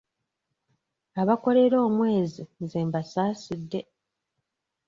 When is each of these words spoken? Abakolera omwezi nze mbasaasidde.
Abakolera 1.21 1.77
omwezi 1.87 2.43
nze 2.63 2.79
mbasaasidde. 2.87 3.81